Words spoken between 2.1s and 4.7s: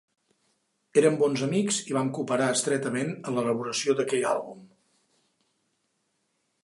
cooperar estretament en l'elaboració d'aquell àlbum.